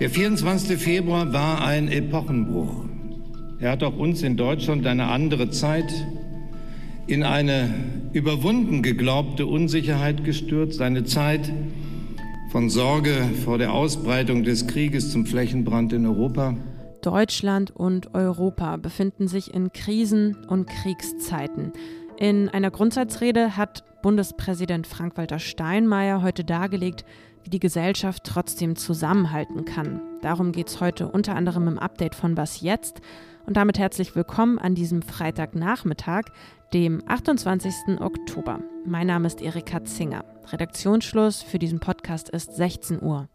Der 0.00 0.10
24. 0.10 0.78
Februar 0.78 1.32
war 1.32 1.64
ein 1.64 1.88
Epochenbruch. 1.88 2.84
Er 3.60 3.72
hat 3.72 3.82
auch 3.82 3.96
uns 3.96 4.22
in 4.22 4.36
Deutschland 4.36 4.86
eine 4.86 5.08
andere 5.08 5.50
Zeit 5.50 5.92
in 7.06 7.24
eine 7.24 7.74
überwunden 8.12 8.82
geglaubte 8.82 9.46
Unsicherheit 9.46 10.24
gestürzt, 10.24 10.80
eine 10.82 11.04
Zeit 11.04 11.52
von 12.50 12.70
Sorge 12.70 13.12
vor 13.44 13.58
der 13.58 13.72
Ausbreitung 13.72 14.44
des 14.44 14.66
Krieges 14.66 15.10
zum 15.10 15.26
Flächenbrand 15.26 15.92
in 15.92 16.06
Europa. 16.06 16.56
Deutschland 17.02 17.70
und 17.74 18.14
Europa 18.14 18.76
befinden 18.76 19.28
sich 19.28 19.54
in 19.54 19.72
Krisen 19.72 20.36
und 20.48 20.66
Kriegszeiten. 20.66 21.72
In 22.20 22.48
einer 22.48 22.72
Grundsatzrede 22.72 23.56
hat 23.56 23.84
Bundespräsident 24.02 24.88
Frank-Walter 24.88 25.38
Steinmeier 25.38 26.20
heute 26.20 26.42
dargelegt, 26.42 27.04
wie 27.44 27.50
die 27.50 27.60
Gesellschaft 27.60 28.24
trotzdem 28.24 28.74
zusammenhalten 28.74 29.64
kann. 29.64 30.00
Darum 30.20 30.50
geht 30.50 30.66
es 30.66 30.80
heute 30.80 31.06
unter 31.06 31.36
anderem 31.36 31.68
im 31.68 31.78
Update 31.78 32.16
von 32.16 32.36
Was 32.36 32.60
jetzt. 32.60 33.00
Und 33.46 33.56
damit 33.56 33.78
herzlich 33.78 34.16
willkommen 34.16 34.58
an 34.58 34.74
diesem 34.74 35.00
Freitagnachmittag, 35.00 36.24
dem 36.74 37.04
28. 37.06 38.00
Oktober. 38.00 38.58
Mein 38.84 39.06
Name 39.06 39.28
ist 39.28 39.40
Erika 39.40 39.84
Zinger. 39.84 40.24
Redaktionsschluss 40.50 41.42
für 41.42 41.60
diesen 41.60 41.78
Podcast 41.78 42.30
ist 42.30 42.56
16 42.56 43.00
Uhr. 43.00 43.28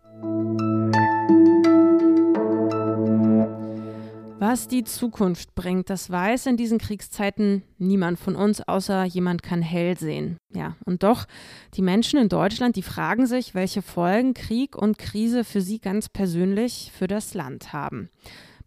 Was 4.54 4.68
die 4.68 4.84
Zukunft 4.84 5.56
bringt, 5.56 5.90
das 5.90 6.12
weiß 6.12 6.46
in 6.46 6.58
diesen 6.58 6.78
Kriegszeiten 6.78 7.64
niemand 7.80 8.20
von 8.20 8.36
uns, 8.36 8.62
außer 8.62 9.04
jemand 9.04 9.42
kann 9.42 9.64
hell 9.64 9.98
sehen. 9.98 10.38
Ja, 10.54 10.76
und 10.86 11.02
doch, 11.02 11.26
die 11.74 11.82
Menschen 11.82 12.20
in 12.20 12.30
Deutschland, 12.30 12.76
die 12.76 12.84
fragen 12.84 13.26
sich, 13.26 13.56
welche 13.56 13.82
Folgen 13.82 14.36
Krieg 14.36 14.76
und 14.76 15.00
Krise 15.00 15.44
für 15.44 15.60
sie 15.60 15.80
ganz 15.80 16.08
persönlich 16.08 16.92
für 16.96 17.08
das 17.08 17.34
Land 17.34 17.74
haben. 17.74 18.12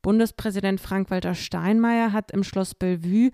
Bundespräsident 0.03 0.81
Frank-Walter 0.81 1.37
Steinmeier 1.37 2.13
hat 2.13 2.33
im 2.33 2.43
Schloss 2.43 2.75
Bellevue 2.75 3.31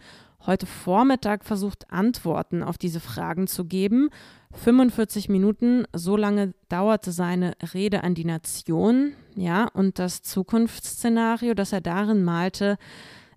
heute 0.47 0.67
Vormittag 0.67 1.45
versucht, 1.45 1.91
Antworten 1.91 2.63
auf 2.63 2.79
diese 2.79 3.01
Fragen 3.01 3.47
zu 3.47 3.65
geben. 3.65 4.11
45 4.53 5.29
Minuten, 5.29 5.85
so 5.93 6.17
lange 6.17 6.53
dauerte 6.69 7.13
seine 7.13 7.55
Rede 7.75 8.05
an 8.05 8.15
die 8.15 8.25
Nation. 8.25 9.13
Ja, 9.35 9.69
und 9.73 9.99
das 9.99 10.23
Zukunftsszenario, 10.23 11.55
das 11.55 11.73
er 11.73 11.81
darin 11.81 12.23
malte, 12.23 12.77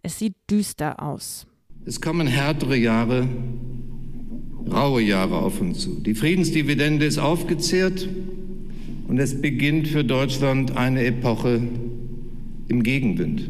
es 0.01 0.19
sieht 0.19 0.35
düster 0.49 1.01
aus. 1.01 1.47
Es 1.85 2.01
kommen 2.01 2.27
härtere 2.27 2.75
Jahre, 2.75 3.27
raue 4.71 5.01
Jahre 5.01 5.37
auf 5.37 5.61
uns 5.61 5.79
zu. 5.81 5.99
Die 6.01 6.15
Friedensdividende 6.15 7.05
ist 7.05 7.19
aufgezehrt 7.19 8.09
und 9.07 9.19
es 9.19 9.39
beginnt 9.39 9.87
für 9.87 10.03
Deutschland 10.03 10.75
eine 10.75 11.05
Epoche 11.05 11.61
im 12.67 12.83
Gegenwind. 12.83 13.49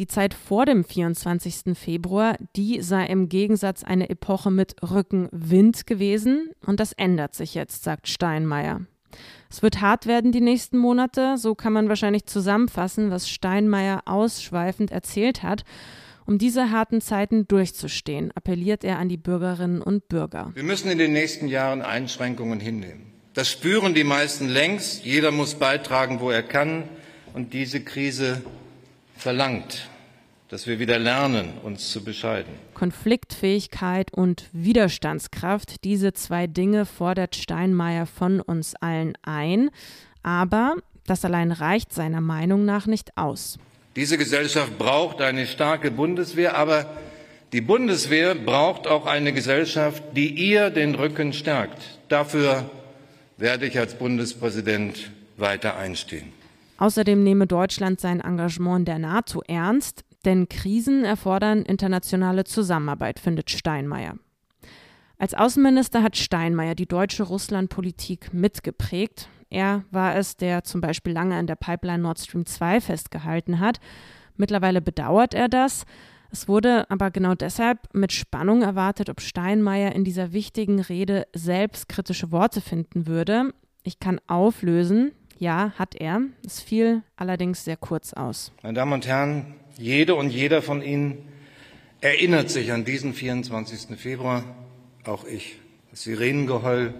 Die 0.00 0.06
Zeit 0.06 0.32
vor 0.32 0.64
dem 0.64 0.82
24. 0.82 1.76
Februar, 1.78 2.38
die 2.56 2.80
sei 2.80 3.04
im 3.04 3.28
Gegensatz 3.28 3.84
eine 3.84 4.08
Epoche 4.08 4.50
mit 4.50 4.74
Rückenwind 4.82 5.86
gewesen 5.86 6.52
und 6.64 6.80
das 6.80 6.94
ändert 6.94 7.34
sich 7.34 7.54
jetzt, 7.54 7.84
sagt 7.84 8.08
Steinmeier. 8.08 8.80
Es 9.50 9.60
wird 9.60 9.82
hart 9.82 10.06
werden 10.06 10.32
die 10.32 10.40
nächsten 10.40 10.78
Monate, 10.78 11.36
so 11.36 11.54
kann 11.54 11.74
man 11.74 11.90
wahrscheinlich 11.90 12.24
zusammenfassen, 12.24 13.10
was 13.10 13.28
Steinmeier 13.28 14.00
ausschweifend 14.06 14.90
erzählt 14.90 15.42
hat. 15.42 15.64
Um 16.24 16.38
diese 16.38 16.70
harten 16.70 17.02
Zeiten 17.02 17.46
durchzustehen, 17.46 18.32
appelliert 18.34 18.84
er 18.84 18.98
an 18.98 19.10
die 19.10 19.18
Bürgerinnen 19.18 19.82
und 19.82 20.08
Bürger. 20.08 20.50
Wir 20.54 20.62
müssen 20.62 20.90
in 20.90 20.96
den 20.96 21.12
nächsten 21.12 21.46
Jahren 21.46 21.82
Einschränkungen 21.82 22.58
hinnehmen. 22.58 23.12
Das 23.34 23.50
spüren 23.50 23.92
die 23.92 24.04
meisten 24.04 24.48
längst. 24.48 25.04
Jeder 25.04 25.30
muss 25.30 25.56
beitragen, 25.56 26.20
wo 26.20 26.30
er 26.30 26.42
kann. 26.42 26.84
Und 27.34 27.52
diese 27.52 27.82
Krise 27.82 28.40
verlangt, 29.20 29.89
dass 30.50 30.66
wir 30.66 30.80
wieder 30.80 30.98
lernen, 30.98 31.52
uns 31.62 31.90
zu 31.90 32.02
bescheiden. 32.02 32.52
Konfliktfähigkeit 32.74 34.12
und 34.12 34.48
Widerstandskraft, 34.52 35.84
diese 35.84 36.12
zwei 36.12 36.48
Dinge 36.48 36.86
fordert 36.86 37.36
Steinmeier 37.36 38.06
von 38.06 38.40
uns 38.40 38.74
allen 38.74 39.16
ein. 39.22 39.70
Aber 40.24 40.74
das 41.06 41.24
allein 41.24 41.52
reicht 41.52 41.92
seiner 41.92 42.20
Meinung 42.20 42.64
nach 42.64 42.86
nicht 42.86 43.16
aus. 43.16 43.58
Diese 43.94 44.18
Gesellschaft 44.18 44.76
braucht 44.76 45.20
eine 45.20 45.46
starke 45.46 45.90
Bundeswehr, 45.90 46.56
aber 46.56 46.86
die 47.52 47.60
Bundeswehr 47.60 48.34
braucht 48.34 48.86
auch 48.86 49.06
eine 49.06 49.32
Gesellschaft, 49.32 50.02
die 50.16 50.28
ihr 50.30 50.70
den 50.70 50.94
Rücken 50.96 51.32
stärkt. 51.32 51.80
Dafür 52.08 52.68
werde 53.36 53.66
ich 53.66 53.78
als 53.78 53.94
Bundespräsident 53.94 55.10
weiter 55.36 55.76
einstehen. 55.76 56.32
Außerdem 56.78 57.22
nehme 57.22 57.46
Deutschland 57.46 58.00
sein 58.00 58.20
Engagement 58.20 58.88
der 58.88 58.98
NATO 58.98 59.42
ernst, 59.46 60.04
denn 60.24 60.48
Krisen 60.48 61.04
erfordern 61.04 61.62
internationale 61.62 62.44
Zusammenarbeit, 62.44 63.18
findet 63.18 63.50
Steinmeier. 63.50 64.16
Als 65.18 65.34
Außenminister 65.34 66.02
hat 66.02 66.16
Steinmeier 66.16 66.74
die 66.74 66.86
deutsche 66.86 67.24
Russlandpolitik 67.24 68.32
mitgeprägt. 68.32 69.28
Er 69.50 69.84
war 69.90 70.16
es, 70.16 70.36
der 70.36 70.64
zum 70.64 70.80
Beispiel 70.80 71.12
lange 71.12 71.36
an 71.36 71.46
der 71.46 71.56
Pipeline 71.56 72.02
Nord 72.02 72.18
Stream 72.18 72.46
2 72.46 72.80
festgehalten 72.80 73.60
hat. 73.60 73.80
Mittlerweile 74.36 74.80
bedauert 74.80 75.34
er 75.34 75.48
das. 75.48 75.84
Es 76.30 76.48
wurde 76.48 76.88
aber 76.90 77.10
genau 77.10 77.34
deshalb 77.34 77.92
mit 77.92 78.12
Spannung 78.12 78.62
erwartet, 78.62 79.10
ob 79.10 79.20
Steinmeier 79.20 79.92
in 79.92 80.04
dieser 80.04 80.32
wichtigen 80.32 80.80
Rede 80.80 81.26
selbstkritische 81.34 82.30
Worte 82.30 82.60
finden 82.60 83.06
würde. 83.06 83.52
Ich 83.82 83.98
kann 83.98 84.20
auflösen, 84.26 85.12
ja, 85.40 85.72
hat 85.76 85.96
er. 85.96 86.20
Es 86.46 86.60
fiel 86.60 87.02
allerdings 87.16 87.64
sehr 87.64 87.76
kurz 87.76 88.12
aus. 88.12 88.52
Meine 88.62 88.74
Damen 88.74 88.92
und 88.92 89.06
Herren, 89.06 89.54
jede 89.76 90.14
und 90.14 90.30
jeder 90.30 90.62
von 90.62 90.82
Ihnen 90.82 91.18
erinnert 92.00 92.50
sich 92.50 92.72
an 92.72 92.84
diesen 92.84 93.14
24. 93.14 93.98
Februar, 93.98 94.44
auch 95.04 95.24
ich. 95.24 95.56
Das 95.90 96.02
Sirenengeheul, 96.02 96.94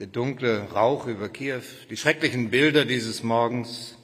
der 0.00 0.06
dunkle 0.08 0.70
Rauch 0.74 1.06
über 1.06 1.28
Kiew, 1.28 1.62
die 1.90 1.96
schrecklichen 1.96 2.50
Bilder 2.50 2.84
dieses 2.84 3.22
Morgens, 3.22 3.96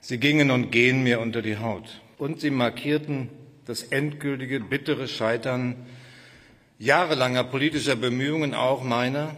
sie 0.00 0.18
gingen 0.18 0.50
und 0.50 0.70
gehen 0.70 1.02
mir 1.02 1.20
unter 1.20 1.42
die 1.42 1.58
Haut. 1.58 2.00
Und 2.16 2.40
sie 2.40 2.50
markierten 2.50 3.28
das 3.66 3.82
endgültige, 3.82 4.60
bittere 4.60 5.08
Scheitern 5.08 5.74
jahrelanger 6.78 7.44
politischer 7.44 7.96
Bemühungen, 7.96 8.54
auch 8.54 8.84
meiner, 8.84 9.34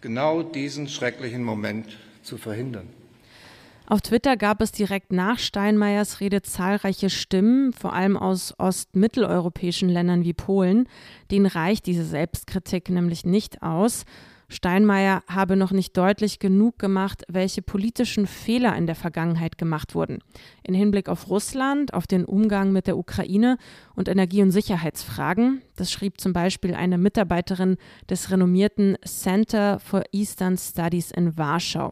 genau 0.00 0.42
diesen 0.42 0.88
schrecklichen 0.88 1.44
Moment 1.44 1.86
zu 2.22 2.36
verhindern. 2.36 2.88
Auf 3.90 4.02
Twitter 4.02 4.36
gab 4.36 4.60
es 4.62 4.70
direkt 4.70 5.10
nach 5.10 5.40
Steinmeiers 5.40 6.20
Rede 6.20 6.42
zahlreiche 6.42 7.10
Stimmen, 7.10 7.72
vor 7.72 7.92
allem 7.92 8.16
aus 8.16 8.54
ostmitteleuropäischen 8.56 9.88
Ländern 9.88 10.22
wie 10.22 10.32
Polen. 10.32 10.88
Denen 11.32 11.46
reicht 11.46 11.86
diese 11.86 12.04
Selbstkritik 12.04 12.88
nämlich 12.88 13.24
nicht 13.24 13.62
aus. 13.62 14.04
Steinmeier 14.48 15.22
habe 15.28 15.56
noch 15.56 15.72
nicht 15.72 15.96
deutlich 15.96 16.38
genug 16.38 16.78
gemacht, 16.78 17.24
welche 17.28 17.62
politischen 17.62 18.28
Fehler 18.28 18.76
in 18.76 18.86
der 18.86 18.96
Vergangenheit 18.96 19.58
gemacht 19.58 19.94
wurden. 19.96 20.18
In 20.62 20.74
Hinblick 20.74 21.08
auf 21.08 21.28
Russland, 21.28 21.92
auf 21.92 22.06
den 22.06 22.24
Umgang 22.24 22.72
mit 22.72 22.86
der 22.86 22.96
Ukraine 22.96 23.58
und 23.96 24.08
Energie- 24.08 24.42
und 24.42 24.52
Sicherheitsfragen. 24.52 25.62
Das 25.76 25.90
schrieb 25.90 26.20
zum 26.20 26.32
Beispiel 26.32 26.74
eine 26.74 26.98
Mitarbeiterin 26.98 27.76
des 28.08 28.30
renommierten 28.30 28.96
Center 29.04 29.80
for 29.80 30.02
Eastern 30.12 30.58
Studies 30.58 31.10
in 31.10 31.36
Warschau. 31.38 31.90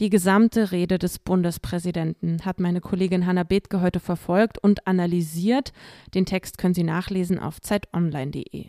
Die 0.00 0.08
gesamte 0.08 0.72
Rede 0.72 0.98
des 0.98 1.18
Bundespräsidenten 1.18 2.46
hat 2.46 2.58
meine 2.58 2.80
Kollegin 2.80 3.26
Hanna 3.26 3.42
Bethke 3.42 3.82
heute 3.82 4.00
verfolgt 4.00 4.56
und 4.56 4.86
analysiert. 4.86 5.74
Den 6.14 6.24
Text 6.24 6.56
können 6.56 6.72
Sie 6.72 6.84
nachlesen 6.84 7.38
auf 7.38 7.60
zeitonline.de. 7.60 8.68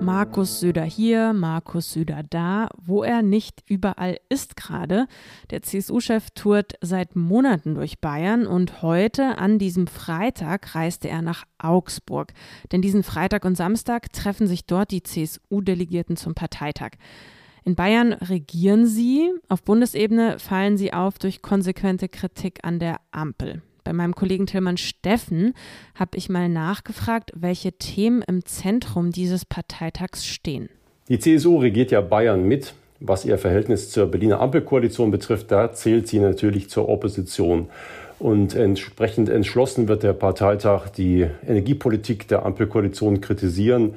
Markus 0.00 0.58
Söder 0.58 0.82
hier, 0.82 1.32
Markus 1.34 1.92
Söder 1.92 2.24
da, 2.28 2.68
wo 2.84 3.04
er 3.04 3.22
nicht 3.22 3.62
überall 3.68 4.18
ist 4.28 4.56
gerade. 4.56 5.06
Der 5.50 5.62
CSU-Chef 5.62 6.30
tourt 6.34 6.72
seit 6.80 7.14
Monaten 7.14 7.76
durch 7.76 8.00
Bayern 8.00 8.48
und 8.48 8.82
heute, 8.82 9.38
an 9.38 9.60
diesem 9.60 9.86
Freitag, 9.86 10.74
reiste 10.74 11.08
er 11.08 11.22
nach 11.22 11.44
Augsburg. 11.58 12.32
Denn 12.72 12.82
diesen 12.82 13.04
Freitag 13.04 13.44
und 13.44 13.56
Samstag 13.56 14.12
treffen 14.12 14.48
sich 14.48 14.66
dort 14.66 14.90
die 14.90 15.04
CSU-Delegierten 15.04 16.16
zum 16.16 16.34
Parteitag. 16.34 16.96
In 17.64 17.76
Bayern 17.76 18.12
regieren 18.12 18.86
sie, 18.86 19.30
auf 19.48 19.62
Bundesebene 19.62 20.38
fallen 20.38 20.76
sie 20.76 20.92
auf 20.92 21.18
durch 21.18 21.42
konsequente 21.42 22.08
Kritik 22.08 22.58
an 22.62 22.80
der 22.80 22.96
Ampel. 23.12 23.62
Bei 23.84 23.92
meinem 23.92 24.14
Kollegen 24.14 24.46
Tillmann 24.46 24.76
Steffen 24.76 25.54
habe 25.94 26.16
ich 26.16 26.28
mal 26.28 26.48
nachgefragt, 26.48 27.32
welche 27.34 27.72
Themen 27.72 28.22
im 28.22 28.44
Zentrum 28.44 29.10
dieses 29.10 29.44
Parteitags 29.44 30.26
stehen. 30.26 30.68
Die 31.08 31.18
CSU 31.18 31.58
regiert 31.58 31.90
ja 31.90 32.00
Bayern 32.00 32.46
mit. 32.46 32.74
Was 33.04 33.24
ihr 33.24 33.36
Verhältnis 33.36 33.90
zur 33.90 34.06
Berliner 34.06 34.40
Ampelkoalition 34.40 35.10
betrifft, 35.10 35.50
da 35.50 35.72
zählt 35.72 36.06
sie 36.06 36.20
natürlich 36.20 36.70
zur 36.70 36.88
Opposition. 36.88 37.68
Und 38.20 38.54
entsprechend 38.54 39.28
entschlossen 39.28 39.88
wird 39.88 40.04
der 40.04 40.12
Parteitag 40.12 40.88
die 40.90 41.26
Energiepolitik 41.44 42.28
der 42.28 42.46
Ampelkoalition 42.46 43.20
kritisieren. 43.20 43.94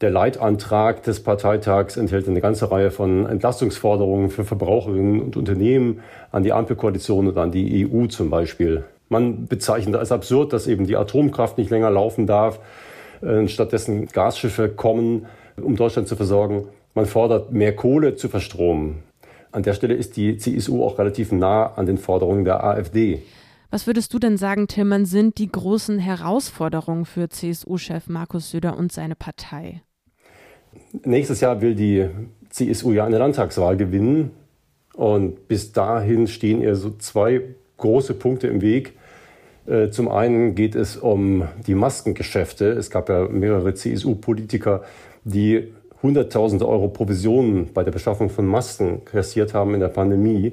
Der 0.00 0.10
Leitantrag 0.10 1.02
des 1.02 1.22
Parteitags 1.22 1.98
enthält 1.98 2.26
eine 2.26 2.40
ganze 2.40 2.70
Reihe 2.70 2.90
von 2.90 3.26
Entlastungsforderungen 3.26 4.30
für 4.30 4.44
Verbraucherinnen 4.44 5.20
und 5.20 5.36
Unternehmen 5.36 6.00
an 6.32 6.42
die 6.42 6.54
Ampelkoalition 6.54 7.28
und 7.28 7.36
an 7.36 7.52
die 7.52 7.86
EU 7.86 8.06
zum 8.06 8.30
Beispiel. 8.30 8.84
Man 9.10 9.46
bezeichnet 9.46 9.96
als 9.96 10.10
absurd, 10.10 10.54
dass 10.54 10.66
eben 10.68 10.86
die 10.86 10.96
Atomkraft 10.96 11.58
nicht 11.58 11.68
länger 11.68 11.90
laufen 11.90 12.26
darf, 12.26 12.60
äh, 13.20 13.46
stattdessen 13.46 14.06
Gasschiffe 14.06 14.70
kommen, 14.70 15.26
um 15.60 15.76
Deutschland 15.76 16.08
zu 16.08 16.16
versorgen. 16.16 16.68
Man 16.94 17.04
fordert 17.04 17.52
mehr 17.52 17.76
Kohle 17.76 18.16
zu 18.16 18.30
verstromen. 18.30 19.02
An 19.52 19.64
der 19.64 19.74
Stelle 19.74 19.94
ist 19.94 20.16
die 20.16 20.38
CSU 20.38 20.82
auch 20.82 20.98
relativ 20.98 21.30
nah 21.30 21.74
an 21.74 21.84
den 21.84 21.98
Forderungen 21.98 22.46
der 22.46 22.64
AfD. 22.64 23.22
Was 23.70 23.86
würdest 23.86 24.14
du 24.14 24.18
denn 24.18 24.38
sagen, 24.38 24.66
Tillmann, 24.66 25.04
sind 25.04 25.36
die 25.36 25.52
großen 25.52 25.98
Herausforderungen 25.98 27.04
für 27.04 27.28
CSU-Chef 27.28 28.08
Markus 28.08 28.50
Söder 28.50 28.78
und 28.78 28.92
seine 28.92 29.14
Partei? 29.14 29.82
Nächstes 31.04 31.40
Jahr 31.40 31.60
will 31.60 31.74
die 31.74 32.08
CSU 32.50 32.92
ja 32.92 33.04
eine 33.04 33.18
Landtagswahl 33.18 33.76
gewinnen. 33.76 34.32
Und 34.94 35.48
bis 35.48 35.72
dahin 35.72 36.26
stehen 36.26 36.60
ihr 36.62 36.74
so 36.76 36.90
zwei 36.90 37.42
große 37.76 38.14
Punkte 38.14 38.48
im 38.48 38.60
Weg. 38.60 38.94
Äh, 39.66 39.90
zum 39.90 40.08
einen 40.08 40.54
geht 40.54 40.74
es 40.74 40.96
um 40.96 41.48
die 41.66 41.74
Maskengeschäfte. 41.74 42.70
Es 42.70 42.90
gab 42.90 43.08
ja 43.08 43.28
mehrere 43.28 43.74
CSU-Politiker, 43.74 44.82
die 45.24 45.72
Hunderttausende 46.02 46.66
Euro 46.66 46.88
Provisionen 46.88 47.72
bei 47.74 47.84
der 47.84 47.92
Beschaffung 47.92 48.30
von 48.30 48.46
Masken 48.46 49.04
kassiert 49.04 49.52
haben 49.52 49.74
in 49.74 49.80
der 49.80 49.88
Pandemie. 49.88 50.52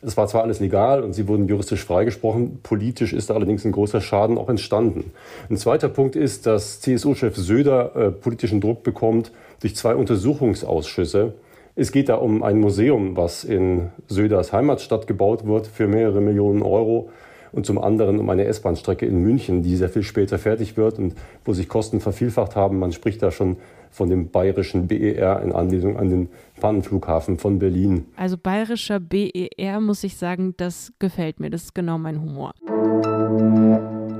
Es 0.00 0.16
war 0.16 0.28
zwar 0.28 0.42
alles 0.42 0.60
legal 0.60 1.02
und 1.02 1.12
sie 1.12 1.26
wurden 1.26 1.48
juristisch 1.48 1.84
freigesprochen, 1.84 2.60
politisch 2.62 3.12
ist 3.12 3.28
da 3.28 3.34
allerdings 3.34 3.64
ein 3.64 3.72
großer 3.72 4.00
Schaden 4.00 4.38
auch 4.38 4.48
entstanden. 4.48 5.12
Ein 5.50 5.56
zweiter 5.56 5.88
Punkt 5.88 6.14
ist, 6.14 6.46
dass 6.46 6.80
CSU-Chef 6.80 7.34
Söder 7.36 7.96
äh, 7.96 8.10
politischen 8.12 8.60
Druck 8.60 8.84
bekommt 8.84 9.32
durch 9.60 9.76
zwei 9.76 9.94
Untersuchungsausschüsse. 9.94 11.34
Es 11.74 11.92
geht 11.92 12.08
da 12.08 12.14
um 12.16 12.42
ein 12.42 12.58
Museum, 12.58 13.16
was 13.16 13.44
in 13.44 13.90
Söders 14.08 14.52
Heimatstadt 14.52 15.06
gebaut 15.06 15.46
wird 15.46 15.66
für 15.66 15.86
mehrere 15.86 16.20
Millionen 16.20 16.62
Euro 16.62 17.10
und 17.52 17.66
zum 17.66 17.78
anderen 17.78 18.18
um 18.18 18.28
eine 18.30 18.44
S-Bahn-Strecke 18.44 19.06
in 19.06 19.22
München, 19.22 19.62
die 19.62 19.76
sehr 19.76 19.88
viel 19.88 20.02
später 20.02 20.38
fertig 20.38 20.76
wird 20.76 20.98
und 20.98 21.14
wo 21.44 21.52
sich 21.52 21.68
Kosten 21.68 22.00
vervielfacht 22.00 22.56
haben. 22.56 22.78
Man 22.78 22.92
spricht 22.92 23.22
da 23.22 23.30
schon 23.30 23.56
von 23.90 24.10
dem 24.10 24.30
bayerischen 24.30 24.88
BER 24.88 25.42
in 25.42 25.52
Anlehnung 25.52 25.96
an 25.96 26.10
den 26.10 26.28
Pannenflughafen 26.60 27.38
von 27.38 27.58
Berlin. 27.58 28.06
Also 28.16 28.36
bayerischer 28.36 29.00
BER 29.00 29.80
muss 29.80 30.04
ich 30.04 30.16
sagen, 30.16 30.54
das 30.56 30.92
gefällt 30.98 31.40
mir. 31.40 31.50
Das 31.50 31.64
ist 31.64 31.74
genau 31.74 31.96
mein 31.96 32.20
Humor. 32.20 32.52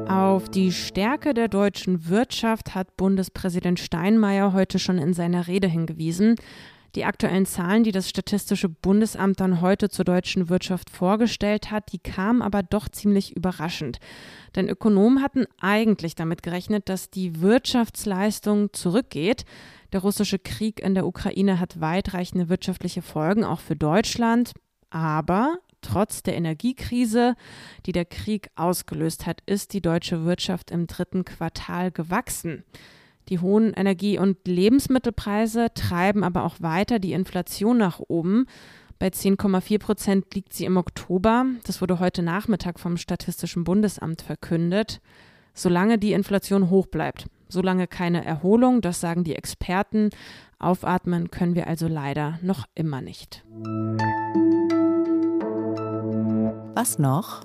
Auf 0.09 0.49
die 0.49 0.71
Stärke 0.71 1.35
der 1.35 1.49
deutschen 1.49 2.09
Wirtschaft 2.09 2.75
hat 2.77 2.97
Bundespräsident 2.97 3.81
Steinmeier 3.81 4.53
heute 4.53 4.79
schon 4.79 4.99
in 4.99 5.13
seiner 5.13 5.49
Rede 5.49 5.67
hingewiesen. 5.67 6.37
Die 6.95 7.05
aktuellen 7.05 7.45
Zahlen, 7.45 7.83
die 7.83 7.93
das 7.93 8.09
Statistische 8.09 8.69
Bundesamt 8.69 9.41
dann 9.41 9.61
heute 9.61 9.89
zur 9.89 10.05
deutschen 10.05 10.49
Wirtschaft 10.49 10.91
vorgestellt 10.91 11.71
hat, 11.71 11.93
die 11.93 11.99
kamen 11.99 12.41
aber 12.41 12.63
doch 12.63 12.89
ziemlich 12.89 13.37
überraschend. 13.37 13.99
Denn 14.55 14.69
Ökonomen 14.69 15.23
hatten 15.23 15.45
eigentlich 15.61 16.15
damit 16.15 16.43
gerechnet, 16.43 16.89
dass 16.89 17.11
die 17.11 17.41
Wirtschaftsleistung 17.41 18.73
zurückgeht. 18.73 19.45
Der 19.93 20.01
russische 20.01 20.39
Krieg 20.39 20.81
in 20.81 20.95
der 20.95 21.07
Ukraine 21.07 21.61
hat 21.61 21.81
weitreichende 21.81 22.49
wirtschaftliche 22.49 23.03
Folgen, 23.03 23.45
auch 23.45 23.61
für 23.61 23.77
Deutschland. 23.77 24.53
Aber 24.89 25.59
trotz 25.87 26.23
der 26.23 26.37
Energiekrise, 26.37 27.37
die 27.87 27.93
der 27.93 28.05
Krieg 28.05 28.51
ausgelöst 28.57 29.27
hat, 29.27 29.41
ist 29.47 29.73
die 29.73 29.81
deutsche 29.81 30.25
Wirtschaft 30.25 30.71
im 30.71 30.87
dritten 30.87 31.25
Quartal 31.25 31.91
gewachsen. 31.91 32.65
Die 33.29 33.41
hohen 33.41 33.73
Energie- 33.73 34.19
und 34.19 34.47
Lebensmittelpreise 34.47 35.69
treiben 35.75 36.23
aber 36.23 36.45
auch 36.45 36.57
weiter 36.61 36.99
die 36.99 37.13
Inflation 37.13 37.79
nach 37.79 38.01
oben. 38.01 38.47
Bei 38.99 39.09
10,4 39.09 39.79
Prozent 39.79 40.35
liegt 40.35 40.53
sie 40.53 40.65
im 40.65 40.77
Oktober. 40.77 41.45
Das 41.65 41.81
wurde 41.81 41.99
heute 41.99 42.23
Nachmittag 42.23 42.79
vom 42.79 42.97
Statistischen 42.97 43.65
Bundesamt 43.65 44.23
verkündet. 44.23 45.01
Solange 45.55 45.99
die 45.99 46.13
Inflation 46.13 46.71
hoch 46.71 46.87
bleibt, 46.87 47.27
solange 47.49 47.87
keine 47.87 48.25
Erholung, 48.25 48.81
das 48.81 49.01
sagen 49.01 49.25
die 49.25 49.35
Experten. 49.35 50.11
Aufatmen 50.59 51.31
können 51.31 51.55
wir 51.55 51.67
also 51.67 51.89
leider 51.89 52.39
noch 52.43 52.65
immer 52.75 53.01
nicht. 53.03 53.45
Was 56.77 56.99
noch? 56.99 57.41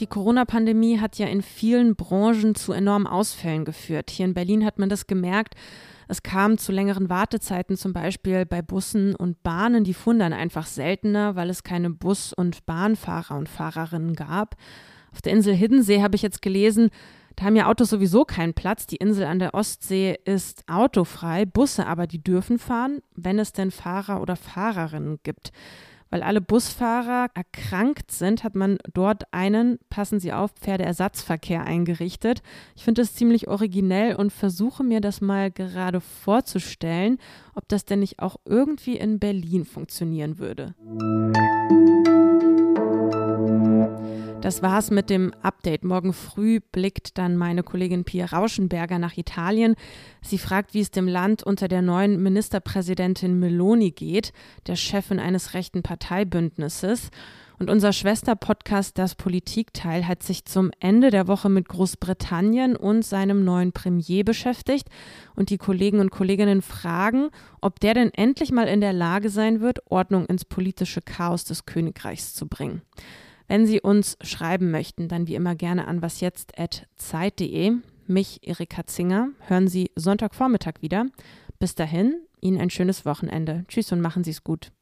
Die 0.00 0.08
Corona-Pandemie 0.08 0.98
hat 0.98 1.16
ja 1.16 1.28
in 1.28 1.40
vielen 1.40 1.94
Branchen 1.94 2.56
zu 2.56 2.72
enormen 2.72 3.06
Ausfällen 3.06 3.64
geführt. 3.64 4.10
Hier 4.10 4.26
in 4.26 4.34
Berlin 4.34 4.64
hat 4.64 4.80
man 4.80 4.88
das 4.88 5.06
gemerkt. 5.06 5.54
Es 6.08 6.24
kam 6.24 6.58
zu 6.58 6.72
längeren 6.72 7.08
Wartezeiten, 7.08 7.76
zum 7.76 7.92
Beispiel 7.92 8.44
bei 8.44 8.60
Bussen 8.60 9.14
und 9.14 9.40
Bahnen. 9.44 9.84
Die 9.84 9.94
fuhren 9.94 10.18
dann 10.18 10.32
einfach 10.32 10.66
seltener, 10.66 11.36
weil 11.36 11.48
es 11.48 11.62
keine 11.62 11.90
Bus- 11.90 12.32
und 12.32 12.66
Bahnfahrer 12.66 13.36
und 13.36 13.48
Fahrerinnen 13.48 14.16
gab. 14.16 14.56
Auf 15.12 15.22
der 15.22 15.32
Insel 15.32 15.54
Hiddensee 15.54 16.02
habe 16.02 16.16
ich 16.16 16.22
jetzt 16.22 16.42
gelesen, 16.42 16.90
da 17.36 17.44
haben 17.44 17.54
ja 17.54 17.68
Autos 17.68 17.90
sowieso 17.90 18.24
keinen 18.24 18.52
Platz. 18.52 18.88
Die 18.88 18.96
Insel 18.96 19.26
an 19.26 19.38
der 19.38 19.54
Ostsee 19.54 20.18
ist 20.24 20.64
autofrei, 20.68 21.46
Busse 21.46 21.86
aber, 21.86 22.08
die 22.08 22.22
dürfen 22.22 22.58
fahren, 22.58 22.98
wenn 23.14 23.38
es 23.38 23.52
denn 23.52 23.70
Fahrer 23.70 24.20
oder 24.20 24.34
Fahrerinnen 24.34 25.20
gibt. 25.22 25.52
Weil 26.12 26.22
alle 26.22 26.42
Busfahrer 26.42 27.28
erkrankt 27.32 28.10
sind, 28.10 28.44
hat 28.44 28.54
man 28.54 28.76
dort 28.92 29.32
einen, 29.32 29.78
passen 29.88 30.20
Sie 30.20 30.34
auf, 30.34 30.50
Pferdeersatzverkehr 30.60 31.64
eingerichtet. 31.64 32.42
Ich 32.76 32.84
finde 32.84 33.00
das 33.00 33.14
ziemlich 33.14 33.48
originell 33.48 34.16
und 34.16 34.30
versuche 34.30 34.84
mir 34.84 35.00
das 35.00 35.22
mal 35.22 35.50
gerade 35.50 36.02
vorzustellen, 36.02 37.16
ob 37.54 37.66
das 37.68 37.86
denn 37.86 38.00
nicht 38.00 38.18
auch 38.18 38.36
irgendwie 38.44 38.98
in 38.98 39.20
Berlin 39.20 39.64
funktionieren 39.64 40.38
würde. 40.38 40.74
Das 44.42 44.60
war's 44.60 44.90
mit 44.90 45.08
dem 45.08 45.32
Update. 45.40 45.84
Morgen 45.84 46.12
früh 46.12 46.58
blickt 46.58 47.16
dann 47.16 47.36
meine 47.36 47.62
Kollegin 47.62 48.02
Pia 48.02 48.26
Rauschenberger 48.26 48.98
nach 48.98 49.16
Italien. 49.16 49.76
Sie 50.20 50.36
fragt, 50.36 50.74
wie 50.74 50.80
es 50.80 50.90
dem 50.90 51.06
Land 51.06 51.44
unter 51.44 51.68
der 51.68 51.80
neuen 51.80 52.20
Ministerpräsidentin 52.20 53.38
Meloni 53.38 53.92
geht, 53.92 54.32
der 54.66 54.74
Chefin 54.74 55.20
eines 55.20 55.54
rechten 55.54 55.84
Parteibündnisses. 55.84 57.10
Und 57.60 57.70
unser 57.70 57.92
Schwesterpodcast 57.92 58.98
Das 58.98 59.14
Politikteil 59.14 60.08
hat 60.08 60.24
sich 60.24 60.44
zum 60.44 60.72
Ende 60.80 61.10
der 61.10 61.28
Woche 61.28 61.48
mit 61.48 61.68
Großbritannien 61.68 62.74
und 62.74 63.04
seinem 63.04 63.44
neuen 63.44 63.70
Premier 63.70 64.24
beschäftigt. 64.24 64.88
Und 65.36 65.50
die 65.50 65.58
Kollegen 65.58 66.00
und 66.00 66.10
Kolleginnen 66.10 66.62
fragen, 66.62 67.28
ob 67.60 67.78
der 67.78 67.94
denn 67.94 68.12
endlich 68.12 68.50
mal 68.50 68.66
in 68.66 68.80
der 68.80 68.92
Lage 68.92 69.30
sein 69.30 69.60
wird, 69.60 69.88
Ordnung 69.88 70.26
ins 70.26 70.44
politische 70.44 71.00
Chaos 71.00 71.44
des 71.44 71.64
Königreichs 71.64 72.34
zu 72.34 72.48
bringen. 72.48 72.82
Wenn 73.52 73.66
Sie 73.66 73.82
uns 73.82 74.16
schreiben 74.22 74.70
möchten, 74.70 75.08
dann 75.08 75.26
wie 75.26 75.34
immer 75.34 75.54
gerne 75.54 75.86
an 75.86 76.00
wasjetzt.zeit.de. 76.00 77.72
Mich, 78.06 78.48
Erika 78.48 78.86
Zinger, 78.86 79.28
hören 79.40 79.68
Sie 79.68 79.90
Sonntagvormittag 79.94 80.80
wieder. 80.80 81.04
Bis 81.58 81.74
dahin, 81.74 82.14
Ihnen 82.40 82.58
ein 82.58 82.70
schönes 82.70 83.04
Wochenende. 83.04 83.66
Tschüss 83.68 83.92
und 83.92 84.00
machen 84.00 84.24
Sie 84.24 84.30
es 84.30 84.42
gut. 84.42 84.72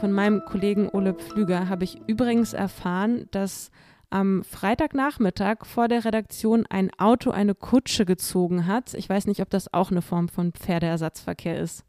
Von 0.00 0.12
meinem 0.12 0.42
Kollegen 0.46 0.88
Ole 0.88 1.12
Pflüger 1.12 1.68
habe 1.68 1.84
ich 1.84 2.00
übrigens 2.06 2.54
erfahren, 2.54 3.28
dass 3.32 3.70
am 4.08 4.44
Freitagnachmittag 4.44 5.66
vor 5.66 5.88
der 5.88 6.06
Redaktion 6.06 6.64
ein 6.70 6.90
Auto 6.98 7.32
eine 7.32 7.54
Kutsche 7.54 8.06
gezogen 8.06 8.66
hat. 8.66 8.94
Ich 8.94 9.10
weiß 9.10 9.26
nicht, 9.26 9.42
ob 9.42 9.50
das 9.50 9.74
auch 9.74 9.90
eine 9.90 10.00
Form 10.00 10.30
von 10.30 10.52
Pferdeersatzverkehr 10.52 11.60
ist. 11.60 11.84